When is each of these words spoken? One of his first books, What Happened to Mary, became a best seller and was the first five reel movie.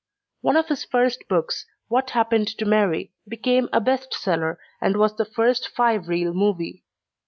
One 0.41 0.57
of 0.57 0.69
his 0.69 0.83
first 0.83 1.27
books, 1.27 1.67
What 1.87 2.09
Happened 2.09 2.47
to 2.57 2.65
Mary, 2.65 3.13
became 3.27 3.69
a 3.71 3.79
best 3.79 4.15
seller 4.15 4.59
and 4.81 4.97
was 4.97 5.15
the 5.15 5.25
first 5.25 5.67
five 5.67 6.07
reel 6.07 6.33
movie. 6.33 6.83